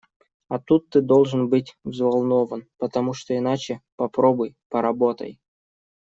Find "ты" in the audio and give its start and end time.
0.89-0.99